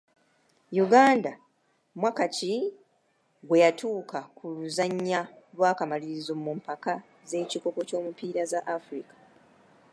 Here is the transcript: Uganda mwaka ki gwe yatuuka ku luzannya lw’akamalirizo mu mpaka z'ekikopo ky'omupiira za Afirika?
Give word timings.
Uganda 0.85 1.31
mwaka 2.01 2.23
ki 2.35 2.53
gwe 3.47 3.57
yatuuka 3.63 4.19
ku 4.37 4.45
luzannya 4.55 5.21
lw’akamalirizo 5.55 6.33
mu 6.43 6.51
mpaka 6.59 6.93
z'ekikopo 7.29 7.79
ky'omupiira 7.87 8.41
za 8.51 8.59
Afirika? 8.77 9.15